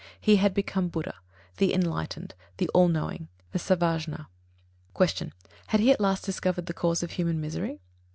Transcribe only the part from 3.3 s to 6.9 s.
the Sarvajña. 64. Q. _Had he at last discovered the